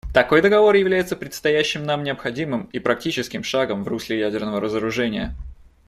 [0.15, 5.35] Такой договор является предстоящим нам необходимым и практическим шагом в русле ядерного разоружения.